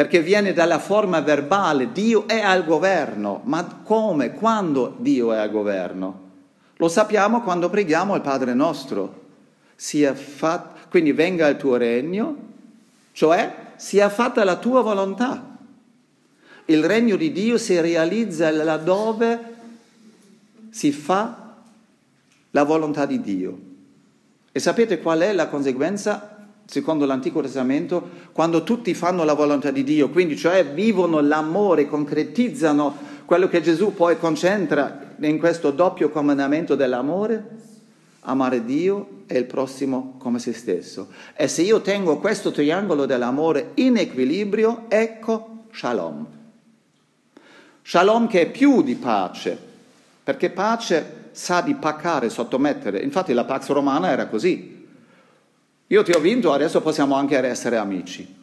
perché 0.00 0.22
viene 0.22 0.54
dalla 0.54 0.78
forma 0.78 1.20
verbale, 1.20 1.92
Dio 1.92 2.26
è 2.26 2.40
al 2.40 2.64
governo, 2.64 3.42
ma 3.44 3.82
come, 3.84 4.32
quando 4.32 4.94
Dio 4.96 5.30
è 5.32 5.36
al 5.36 5.50
governo? 5.50 6.29
Lo 6.80 6.88
sappiamo 6.88 7.42
quando 7.42 7.68
preghiamo 7.68 8.14
il 8.14 8.22
Padre 8.22 8.54
nostro, 8.54 9.24
fatto, 9.76 10.88
quindi 10.88 11.12
venga 11.12 11.46
il 11.48 11.58
tuo 11.58 11.76
regno, 11.76 12.36
cioè 13.12 13.72
sia 13.76 14.08
fatta 14.08 14.44
la 14.44 14.56
tua 14.56 14.80
volontà. 14.80 15.58
Il 16.64 16.82
regno 16.82 17.16
di 17.16 17.32
Dio 17.32 17.58
si 17.58 17.78
realizza 17.78 18.50
laddove 18.50 19.56
si 20.70 20.90
fa 20.90 21.56
la 22.50 22.62
volontà 22.62 23.04
di 23.04 23.20
Dio. 23.20 23.58
E 24.50 24.58
sapete 24.58 25.00
qual 25.00 25.20
è 25.20 25.34
la 25.34 25.48
conseguenza? 25.48 26.38
secondo 26.70 27.04
l'Antico 27.04 27.40
Testamento, 27.40 28.10
quando 28.30 28.62
tutti 28.62 28.94
fanno 28.94 29.24
la 29.24 29.32
volontà 29.32 29.72
di 29.72 29.82
Dio, 29.82 30.08
quindi 30.08 30.36
cioè 30.36 30.64
vivono 30.64 31.18
l'amore, 31.18 31.88
concretizzano 31.88 32.94
quello 33.30 33.46
che 33.46 33.60
Gesù 33.60 33.94
poi 33.94 34.18
concentra 34.18 35.14
in 35.20 35.38
questo 35.38 35.70
doppio 35.70 36.10
comandamento 36.10 36.74
dell'amore, 36.74 37.58
amare 38.22 38.64
Dio 38.64 39.22
e 39.28 39.38
il 39.38 39.44
prossimo 39.44 40.16
come 40.18 40.40
se 40.40 40.52
stesso. 40.52 41.12
E 41.36 41.46
se 41.46 41.62
io 41.62 41.80
tengo 41.80 42.18
questo 42.18 42.50
triangolo 42.50 43.06
dell'amore 43.06 43.70
in 43.74 43.98
equilibrio, 43.98 44.86
ecco 44.88 45.66
shalom. 45.70 46.26
Shalom 47.82 48.26
che 48.26 48.40
è 48.40 48.50
più 48.50 48.82
di 48.82 48.96
pace, 48.96 49.56
perché 50.24 50.50
pace 50.50 51.28
sa 51.30 51.60
di 51.60 51.74
pacare, 51.74 52.30
sottomettere. 52.30 52.98
Infatti 52.98 53.32
la 53.32 53.44
Pax 53.44 53.68
Romana 53.68 54.10
era 54.10 54.26
così 54.26 54.78
io 55.86 56.02
ti 56.04 56.10
ho 56.12 56.20
vinto, 56.20 56.52
adesso 56.52 56.80
possiamo 56.82 57.14
anche 57.14 57.36
essere 57.36 57.76
amici. 57.76 58.39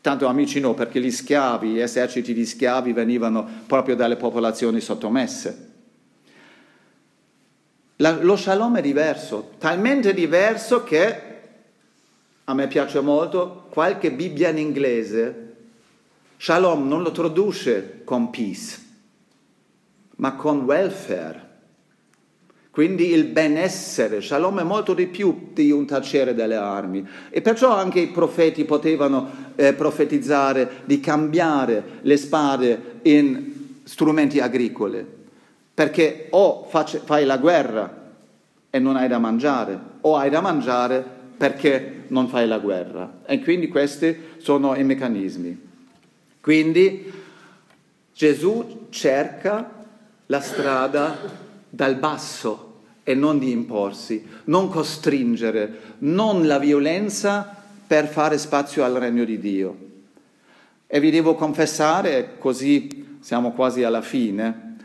Tanto 0.00 0.26
amici 0.26 0.60
no, 0.60 0.72
perché 0.72 1.00
gli 1.00 1.10
schiavi, 1.10 1.68
gli 1.70 1.80
eserciti 1.80 2.32
di 2.32 2.46
schiavi 2.46 2.92
venivano 2.92 3.46
proprio 3.66 3.94
dalle 3.94 4.16
popolazioni 4.16 4.80
sottomesse. 4.80 5.68
La, 7.96 8.12
lo 8.22 8.34
shalom 8.34 8.78
è 8.78 8.80
diverso, 8.80 9.52
talmente 9.58 10.14
diverso 10.14 10.82
che 10.84 11.28
a 12.44 12.54
me 12.54 12.66
piace 12.66 13.00
molto 13.00 13.66
qualche 13.68 14.10
Bibbia 14.10 14.48
in 14.48 14.58
inglese. 14.58 15.54
Shalom 16.38 16.88
non 16.88 17.02
lo 17.02 17.12
traduce 17.12 18.00
con 18.02 18.30
peace, 18.30 18.78
ma 20.16 20.34
con 20.34 20.60
welfare. 20.62 21.48
Quindi 22.70 23.10
il 23.10 23.24
benessere, 23.24 24.22
shalom 24.22 24.60
è 24.60 24.62
molto 24.62 24.94
di 24.94 25.06
più 25.06 25.48
di 25.52 25.72
un 25.72 25.86
tacere 25.86 26.34
delle 26.34 26.54
armi 26.54 27.04
e 27.28 27.40
perciò 27.40 27.74
anche 27.74 27.98
i 27.98 28.06
profeti 28.06 28.64
potevano 28.64 29.28
eh, 29.56 29.74
profetizzare 29.74 30.82
di 30.84 31.00
cambiare 31.00 31.82
le 32.02 32.16
spade 32.16 33.00
in 33.02 33.78
strumenti 33.82 34.38
agricoli, 34.38 35.04
perché 35.74 36.28
o 36.30 36.64
face, 36.68 37.00
fai 37.04 37.24
la 37.24 37.38
guerra 37.38 38.12
e 38.70 38.78
non 38.78 38.94
hai 38.94 39.08
da 39.08 39.18
mangiare, 39.18 39.78
o 40.02 40.16
hai 40.16 40.30
da 40.30 40.40
mangiare 40.40 41.04
perché 41.36 42.04
non 42.08 42.28
fai 42.28 42.46
la 42.46 42.58
guerra. 42.58 43.18
E 43.26 43.40
quindi 43.40 43.66
questi 43.66 44.16
sono 44.36 44.76
i 44.76 44.84
meccanismi. 44.84 45.68
Quindi 46.40 47.12
Gesù 48.14 48.86
cerca 48.90 49.70
la 50.26 50.40
strada 50.40 51.48
dal 51.70 51.96
basso 51.96 52.66
e 53.02 53.14
non 53.14 53.38
di 53.38 53.50
imporsi, 53.50 54.26
non 54.44 54.68
costringere, 54.68 55.96
non 55.98 56.46
la 56.46 56.58
violenza 56.58 57.56
per 57.86 58.06
fare 58.06 58.36
spazio 58.36 58.84
al 58.84 58.94
regno 58.94 59.24
di 59.24 59.38
Dio. 59.38 59.76
E 60.86 61.00
vi 61.00 61.10
devo 61.10 61.34
confessare, 61.34 62.36
così 62.38 63.18
siamo 63.20 63.52
quasi 63.52 63.84
alla 63.84 64.02
fine 64.02 64.76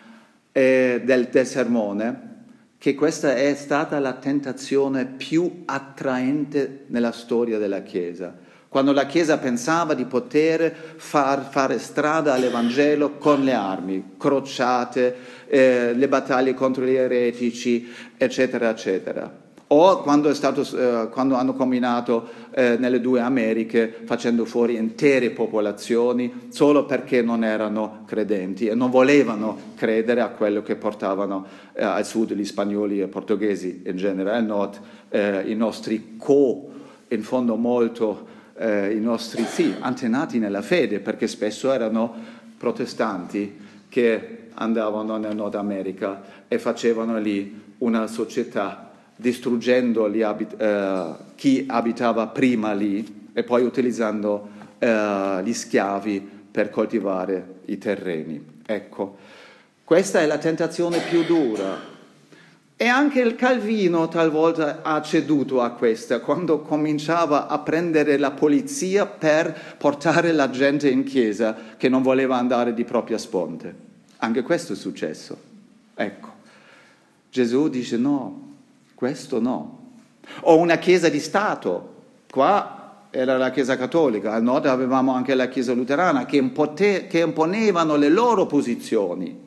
eh, 0.52 1.02
del, 1.04 1.28
del 1.28 1.45
sermone, 1.45 2.34
che 2.78 2.95
questa 2.95 3.36
è 3.36 3.54
stata 3.56 4.00
la 4.00 4.13
tentazione 4.13 5.06
più 5.06 5.63
attraente 5.65 6.86
nella 6.88 7.12
storia 7.12 7.58
della 7.58 7.82
Chiesa 7.82 8.43
quando 8.76 8.92
la 8.92 9.06
Chiesa 9.06 9.38
pensava 9.38 9.94
di 9.94 10.04
poter 10.04 10.76
far, 10.98 11.48
fare 11.50 11.80
strada 11.80 12.34
all'Evangelo 12.34 13.12
con 13.12 13.42
le 13.42 13.54
armi, 13.54 14.16
crociate, 14.18 15.16
eh, 15.48 15.94
le 15.94 16.08
battaglie 16.10 16.54
contro 16.54 16.84
gli 16.84 16.94
eretici, 16.94 17.90
eccetera, 18.18 18.70
eccetera. 18.70 19.34
O 19.68 20.02
quando, 20.02 20.34
stato, 20.34 20.64
eh, 20.78 21.08
quando 21.08 21.36
hanno 21.36 21.54
combinato 21.54 22.28
eh, 22.52 22.76
nelle 22.78 23.00
due 23.00 23.22
Americhe 23.22 24.02
facendo 24.04 24.44
fuori 24.44 24.76
intere 24.76 25.30
popolazioni 25.30 26.48
solo 26.50 26.84
perché 26.84 27.22
non 27.22 27.46
erano 27.46 28.04
credenti 28.06 28.68
e 28.68 28.76
non 28.76 28.90
volevano 28.90 29.58
credere 29.76 30.20
a 30.20 30.28
quello 30.28 30.62
che 30.62 30.76
portavano 30.76 31.46
eh, 31.72 31.82
al 31.82 32.06
sud 32.06 32.34
gli 32.34 32.44
spagnoli 32.44 33.00
e 33.00 33.08
portoghesi 33.08 33.84
in 33.86 33.96
genere, 33.96 34.32
al 34.32 34.44
nord 34.44 34.78
eh, 35.08 35.44
i 35.50 35.56
nostri 35.56 36.16
co, 36.18 36.72
in 37.08 37.24
fondo 37.24 37.56
molto 37.56 38.34
eh, 38.58 38.94
i 38.94 39.00
nostri 39.00 39.44
sì, 39.44 39.74
antenati 39.80 40.39
nella 40.39 40.62
fede, 40.62 41.00
perché 41.00 41.28
spesso 41.28 41.72
erano 41.72 42.13
protestanti 42.58 43.63
che 43.89 44.48
andavano 44.54 45.18
nel 45.18 45.36
Nord 45.36 45.56
America 45.56 46.22
e 46.48 46.58
facevano 46.60 47.18
lì 47.20 47.63
una 47.80 48.08
società 48.08 48.91
distruggendo 49.15 50.06
abit- 50.06 50.60
eh, 50.60 51.13
chi 51.36 51.65
abitava 51.68 52.28
prima 52.28 52.74
lì 52.74 53.30
e 53.34 53.44
poi 53.44 53.63
utilizzando 53.63 54.50
eh, 54.80 55.41
gli 55.44 55.54
schiavi 55.54 56.30
per 56.52 56.70
coltivare 56.70 57.56
i 57.65 57.78
terreni. 57.78 58.54
Ecco, 58.65 59.18
questa 59.84 60.22
è 60.22 60.26
la 60.26 60.38
tentazione 60.38 61.00
più 61.00 61.24
dura 61.24 61.94
e 62.78 62.88
anche 62.88 63.22
il 63.22 63.36
Calvino 63.36 64.10
talvolta 64.10 64.82
ha 64.82 65.02
ceduto 65.02 65.62
a 65.62 65.72
questa, 65.72 66.20
quando 66.20 66.60
cominciava 66.60 67.48
a 67.48 67.60
prendere 67.60 68.18
la 68.18 68.32
polizia 68.32 69.06
per 69.06 69.76
portare 69.78 70.34
la 70.34 70.50
gente 70.50 70.90
in 70.90 71.06
chiesa 71.06 71.56
che 71.78 71.88
non 71.88 72.02
voleva 72.02 72.36
andare 72.36 72.74
di 72.74 72.84
propria 72.84 73.18
sponte. 73.18 73.74
Anche 74.18 74.42
questo 74.42 74.74
è 74.74 74.76
successo. 74.76 75.38
Ecco, 75.96 76.28
Gesù 77.30 77.70
dice 77.70 77.96
no, 77.96 78.56
questo 78.94 79.40
no. 79.40 79.84
O 80.42 80.58
una 80.58 80.78
chiesa 80.78 81.08
di 81.08 81.22
Stato, 81.22 81.94
qua 82.30 82.82
era 83.10 83.38
la 83.38 83.52
Chiesa 83.52 83.78
cattolica, 83.78 84.34
al 84.34 84.44
nord 84.44 84.66
avevamo 84.66 85.14
anche 85.14 85.34
la 85.36 85.48
Chiesa 85.48 85.72
luterana, 85.72 86.26
che, 86.26 86.36
impote- 86.36 87.08
che 87.08 87.20
imponevano 87.20 87.96
le 87.96 88.10
loro 88.10 88.46
posizioni 88.46 89.44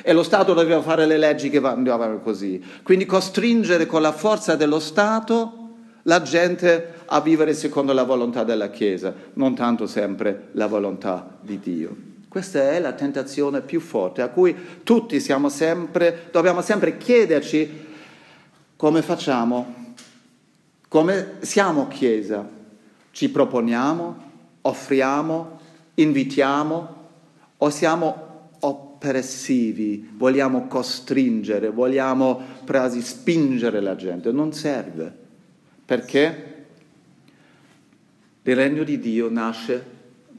e 0.00 0.12
lo 0.12 0.22
Stato 0.22 0.54
doveva 0.54 0.80
fare 0.80 1.06
le 1.06 1.18
leggi 1.18 1.50
che 1.50 1.58
andavano 1.58 2.20
così. 2.20 2.62
Quindi 2.82 3.04
costringere 3.04 3.86
con 3.86 4.00
la 4.00 4.12
forza 4.12 4.56
dello 4.56 4.78
Stato 4.78 5.58
la 6.04 6.22
gente 6.22 6.94
a 7.06 7.20
vivere 7.20 7.54
secondo 7.54 7.92
la 7.92 8.04
volontà 8.04 8.42
della 8.44 8.70
Chiesa, 8.70 9.14
non 9.34 9.54
tanto 9.54 9.86
sempre 9.86 10.48
la 10.52 10.66
volontà 10.66 11.36
di 11.40 11.60
Dio. 11.60 11.96
Questa 12.28 12.70
è 12.70 12.80
la 12.80 12.92
tentazione 12.92 13.60
più 13.60 13.78
forte 13.78 14.22
a 14.22 14.28
cui 14.28 14.56
tutti 14.82 15.20
sempre, 15.20 16.28
dobbiamo 16.30 16.62
sempre 16.62 16.96
chiederci 16.96 17.90
come 18.74 19.02
facciamo, 19.02 19.94
come 20.88 21.32
siamo 21.40 21.88
Chiesa. 21.88 22.48
Ci 23.10 23.28
proponiamo, 23.28 24.30
offriamo, 24.62 25.60
invitiamo 25.94 26.96
o 27.58 27.70
siamo 27.70 28.31
oppressivi, 29.02 30.10
vogliamo 30.16 30.68
costringere, 30.68 31.70
vogliamo 31.70 32.40
quasi 32.64 33.02
spingere 33.02 33.80
la 33.80 33.96
gente. 33.96 34.30
Non 34.30 34.52
serve, 34.52 35.12
perché 35.84 36.54
il 38.42 38.56
regno 38.56 38.84
di 38.84 39.00
Dio 39.00 39.28
nasce 39.28 39.84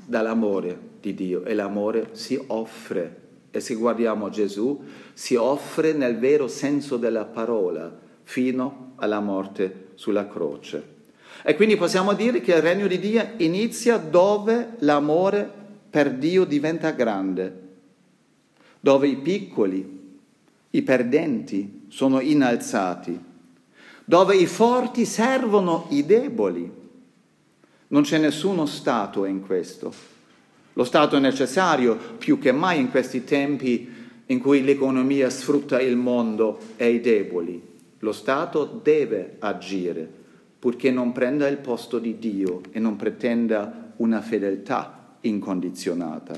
dall'amore 0.05 0.91
di 1.01 1.13
Dio 1.13 1.43
e 1.43 1.53
l'amore 1.53 2.09
si 2.13 2.41
offre. 2.47 3.19
E 3.51 3.59
se 3.59 3.75
guardiamo 3.75 4.29
Gesù, 4.29 4.81
si 5.13 5.35
offre 5.35 5.91
nel 5.91 6.17
vero 6.17 6.47
senso 6.47 6.97
della 6.97 7.25
parola 7.25 7.99
fino 8.23 8.93
alla 8.95 9.19
morte 9.19 9.89
sulla 9.95 10.27
croce. 10.27 10.91
E 11.43 11.55
quindi 11.55 11.75
possiamo 11.75 12.13
dire 12.13 12.39
che 12.39 12.53
il 12.53 12.61
regno 12.61 12.87
di 12.87 12.97
Dio 12.97 13.31
inizia 13.37 13.97
dove 13.97 14.75
l'amore 14.79 15.61
per 15.89 16.13
Dio 16.13 16.45
diventa 16.45 16.91
grande, 16.91 17.62
dove 18.83 19.07
i 19.07 19.15
piccoli, 19.15 20.01
i 20.71 20.81
perdenti 20.81 21.83
sono 21.87 22.19
innalzati, 22.19 23.17
dove 24.03 24.35
i 24.35 24.45
forti 24.45 25.05
servono 25.05 25.85
i 25.91 26.05
deboli. 26.05 26.69
Non 27.87 28.01
c'è 28.01 28.17
nessuno 28.17 28.65
Stato 28.65 29.23
in 29.23 29.39
questo. 29.39 29.93
Lo 30.73 30.83
Stato 30.83 31.15
è 31.15 31.21
necessario 31.21 31.97
più 32.17 32.37
che 32.39 32.51
mai 32.51 32.81
in 32.81 32.91
questi 32.91 33.23
tempi 33.23 33.89
in 34.25 34.39
cui 34.41 34.65
l'economia 34.65 35.29
sfrutta 35.29 35.79
il 35.79 35.95
mondo 35.95 36.59
e 36.75 36.89
i 36.89 36.99
deboli. 36.99 37.61
Lo 37.99 38.11
Stato 38.11 38.65
deve 38.65 39.37
agire 39.39 40.05
purché 40.59 40.91
non 40.91 41.13
prenda 41.13 41.47
il 41.47 41.59
posto 41.59 41.99
di 41.99 42.19
Dio 42.19 42.59
e 42.71 42.79
non 42.79 42.97
pretenda 42.97 43.93
una 43.95 44.19
fedeltà 44.19 45.15
incondizionata. 45.21 46.37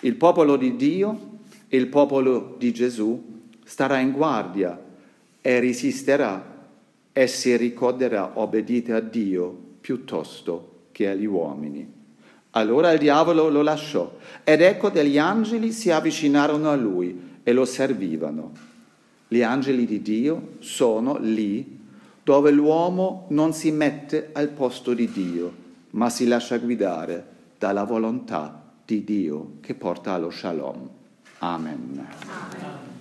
Il 0.00 0.14
popolo 0.14 0.56
di 0.56 0.76
Dio, 0.76 1.27
il 1.68 1.86
popolo 1.88 2.56
di 2.58 2.72
Gesù, 2.72 3.22
starà 3.64 3.98
in 3.98 4.12
guardia 4.12 4.80
e 5.40 5.60
resisterà 5.60 6.56
e 7.12 7.26
si 7.26 7.56
ricorderà 7.56 8.32
obbedite 8.34 8.92
a 8.92 9.00
Dio 9.00 9.56
piuttosto 9.80 10.86
che 10.92 11.08
agli 11.08 11.26
uomini. 11.26 11.96
Allora 12.52 12.92
il 12.92 12.98
diavolo 12.98 13.48
lo 13.48 13.62
lasciò 13.62 14.16
ed 14.42 14.62
ecco 14.62 14.88
degli 14.88 15.18
angeli 15.18 15.70
si 15.70 15.90
avvicinarono 15.90 16.70
a 16.70 16.76
lui 16.76 17.40
e 17.42 17.52
lo 17.52 17.64
servivano. 17.64 18.52
Gli 19.28 19.42
angeli 19.42 19.84
di 19.84 20.00
Dio 20.00 20.54
sono 20.60 21.18
lì 21.18 21.78
dove 22.22 22.50
l'uomo 22.50 23.26
non 23.30 23.52
si 23.52 23.70
mette 23.70 24.30
al 24.32 24.48
posto 24.48 24.94
di 24.94 25.10
Dio, 25.10 25.52
ma 25.90 26.08
si 26.10 26.26
lascia 26.26 26.58
guidare 26.58 27.26
dalla 27.58 27.84
volontà 27.84 28.72
di 28.84 29.04
Dio 29.04 29.52
che 29.60 29.74
porta 29.74 30.12
allo 30.12 30.30
shalom. 30.30 30.97
Amen. 31.40 32.08
Amen. 32.28 32.97